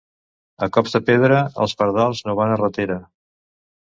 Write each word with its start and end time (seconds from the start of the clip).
A 0.67 0.69
cops 0.77 0.95
de 0.95 1.01
pedra, 1.09 1.41
els 1.65 1.75
pardals 1.81 2.21
no 2.29 2.35
van 2.39 2.55
a 2.55 2.57
ratera. 2.63 2.97